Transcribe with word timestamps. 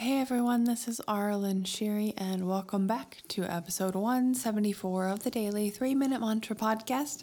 Hey 0.00 0.18
everyone, 0.18 0.64
this 0.64 0.88
is 0.88 1.02
Arlen 1.06 1.64
Sherry, 1.64 2.14
and 2.16 2.48
welcome 2.48 2.86
back 2.86 3.18
to 3.28 3.44
episode 3.44 3.94
174 3.94 5.08
of 5.08 5.24
the 5.24 5.30
daily 5.30 5.68
three 5.68 5.94
minute 5.94 6.22
mantra 6.22 6.56
podcast. 6.56 7.22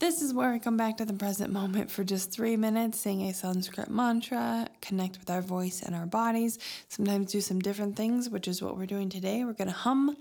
This 0.00 0.20
is 0.20 0.34
where 0.34 0.52
we 0.52 0.58
come 0.58 0.76
back 0.76 0.98
to 0.98 1.06
the 1.06 1.14
present 1.14 1.50
moment 1.50 1.90
for 1.90 2.04
just 2.04 2.30
three 2.30 2.58
minutes, 2.58 3.00
sing 3.00 3.22
a 3.22 3.32
Sanskrit 3.32 3.88
mantra, 3.88 4.68
connect 4.82 5.18
with 5.18 5.30
our 5.30 5.40
voice 5.40 5.82
and 5.82 5.94
our 5.94 6.04
bodies, 6.04 6.58
sometimes 6.90 7.32
do 7.32 7.40
some 7.40 7.58
different 7.58 7.96
things, 7.96 8.28
which 8.28 8.46
is 8.46 8.60
what 8.60 8.76
we're 8.76 8.84
doing 8.84 9.08
today. 9.08 9.42
We're 9.42 9.54
going 9.54 9.68
to 9.68 9.72
hum, 9.72 10.14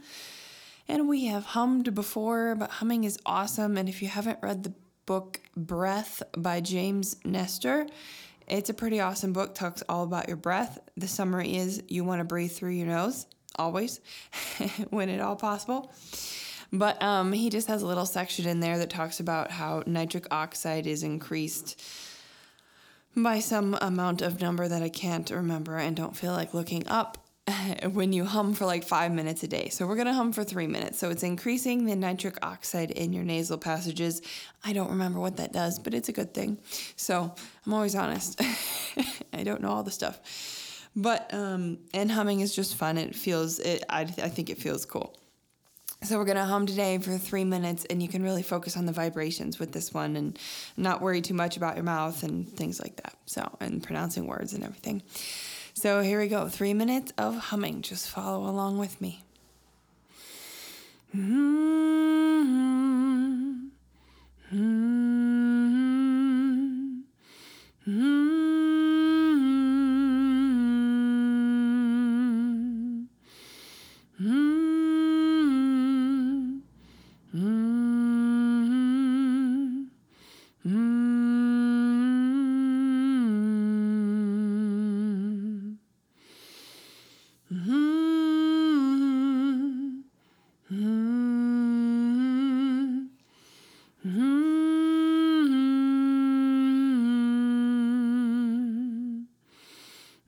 and 0.87 1.09
we 1.09 1.25
have 1.25 1.47
hummed 1.47 1.93
before, 1.93 2.55
but 2.55 2.69
humming 2.69 3.03
is 3.03 3.19
awesome. 3.25 3.75
And 3.75 3.89
if 3.89 4.01
you 4.01 4.07
haven't 4.07 4.39
read 4.41 4.63
the 4.63 4.71
book 5.05 5.41
Breath 5.57 6.23
by 6.37 6.61
James 6.61 7.17
Nestor, 7.25 7.87
it's 8.49 8.69
a 8.69 8.73
pretty 8.73 8.99
awesome 8.99 9.33
book, 9.33 9.55
talks 9.55 9.83
all 9.87 10.03
about 10.03 10.27
your 10.27 10.37
breath. 10.37 10.79
The 10.97 11.07
summary 11.07 11.55
is 11.55 11.83
you 11.87 12.03
want 12.03 12.19
to 12.19 12.25
breathe 12.25 12.51
through 12.51 12.71
your 12.71 12.87
nose, 12.87 13.25
always, 13.55 13.99
when 14.89 15.09
at 15.09 15.21
all 15.21 15.35
possible. 15.35 15.91
But 16.71 17.01
um, 17.01 17.31
he 17.31 17.49
just 17.49 17.67
has 17.67 17.81
a 17.81 17.87
little 17.87 18.05
section 18.05 18.47
in 18.47 18.59
there 18.59 18.77
that 18.77 18.89
talks 18.89 19.19
about 19.19 19.51
how 19.51 19.83
nitric 19.85 20.27
oxide 20.31 20.85
is 20.85 21.03
increased 21.03 21.81
by 23.15 23.39
some 23.39 23.77
amount 23.81 24.21
of 24.21 24.39
number 24.39 24.67
that 24.67 24.83
I 24.83 24.89
can't 24.89 25.29
remember 25.29 25.77
and 25.77 25.95
don't 25.95 26.15
feel 26.15 26.31
like 26.31 26.53
looking 26.53 26.87
up 26.87 27.17
when 27.91 28.13
you 28.13 28.25
hum 28.25 28.53
for 28.53 28.65
like 28.65 28.83
five 28.83 29.11
minutes 29.11 29.43
a 29.43 29.47
day. 29.47 29.69
So 29.69 29.87
we're 29.87 29.95
going 29.95 30.07
to 30.07 30.13
hum 30.13 30.31
for 30.31 30.43
three 30.43 30.67
minutes. 30.67 30.99
So 30.99 31.09
it's 31.09 31.23
increasing 31.23 31.85
the 31.85 31.95
nitric 31.95 32.37
oxide 32.45 32.91
in 32.91 33.13
your 33.13 33.23
nasal 33.23 33.57
passages. 33.57 34.21
I 34.63 34.73
don't 34.73 34.89
remember 34.89 35.19
what 35.19 35.37
that 35.37 35.53
does, 35.53 35.79
but 35.79 35.93
it's 35.93 36.09
a 36.09 36.13
good 36.13 36.33
thing. 36.33 36.57
So 36.95 37.33
I'm 37.65 37.73
always 37.73 37.95
honest. 37.95 38.41
I 39.33 39.43
don't 39.43 39.61
know 39.61 39.69
all 39.69 39.83
the 39.83 39.91
stuff. 39.91 40.19
But, 40.95 41.33
um, 41.33 41.77
and 41.93 42.11
humming 42.11 42.39
is 42.39 42.55
just 42.55 42.75
fun. 42.75 42.97
It 42.97 43.15
feels, 43.15 43.59
it, 43.59 43.85
I, 43.89 44.01
I 44.01 44.29
think 44.29 44.49
it 44.49 44.57
feels 44.57 44.85
cool. 44.85 45.15
So 46.01 46.17
we're 46.17 46.25
to 46.25 46.45
hum 46.45 46.65
today 46.65 46.97
for 46.97 47.17
three 47.17 47.43
minutes, 47.43 47.83
and 47.89 48.01
you 48.01 48.07
can 48.07 48.23
really 48.23 48.41
focus 48.41 48.77
on 48.77 48.85
the 48.85 48.93
vibrations 48.93 49.59
with 49.59 49.73
this 49.73 49.93
one 49.93 50.15
and 50.15 50.39
not 50.77 51.01
worry 51.01 51.21
too 51.21 51.33
much 51.33 51.57
about 51.57 51.75
your 51.75 51.83
mouth 51.83 52.23
and 52.23 52.47
things 52.49 52.81
like 52.81 52.95
that. 52.97 53.15
So, 53.25 53.57
and 53.59 53.83
pronouncing 53.83 54.25
words 54.25 54.53
and 54.53 54.63
everything. 54.63 55.03
So 55.79 56.01
here 56.01 56.19
we 56.19 56.27
go 56.27 56.49
three 56.49 56.73
minutes 56.73 57.13
of 57.17 57.37
humming. 57.37 57.83
Just 57.83 58.09
follow 58.09 58.49
along 58.49 58.79
with 58.79 58.99
me. 58.99 59.23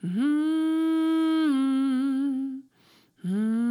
Mm-hmm. 0.03 0.41
Hmm. 3.21 3.61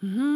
Mm-hmm. 0.04 0.35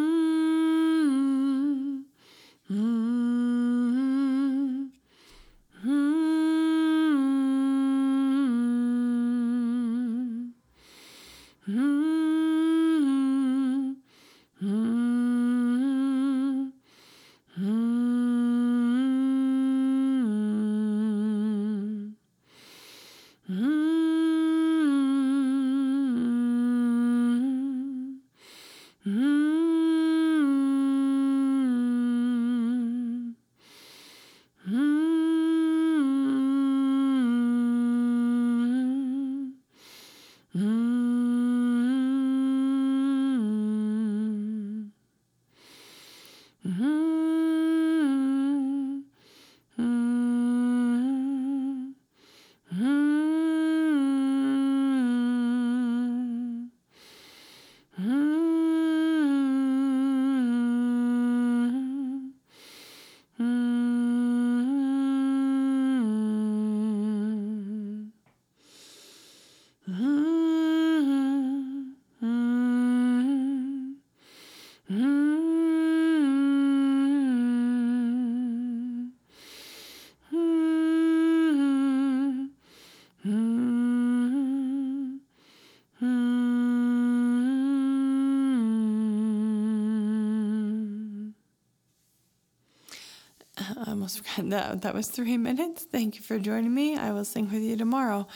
I 93.90 93.92
almost 93.92 94.18
forgot 94.24 94.50
that. 94.50 94.82
That 94.82 94.94
was 94.94 95.08
three 95.08 95.36
minutes. 95.36 95.82
Thank 95.82 96.14
you 96.14 96.22
for 96.22 96.38
joining 96.38 96.72
me. 96.72 96.96
I 96.96 97.10
will 97.10 97.24
sing 97.24 97.50
with 97.50 97.62
you 97.62 97.76
tomorrow. 97.76 98.28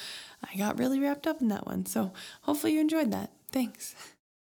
I 0.42 0.56
got 0.56 0.78
really 0.78 0.98
wrapped 0.98 1.28
up 1.28 1.40
in 1.40 1.48
that 1.48 1.64
one. 1.64 1.86
So 1.86 2.12
hopefully 2.42 2.74
you 2.74 2.80
enjoyed 2.80 3.12
that. 3.12 3.30
Thanks. 3.52 3.94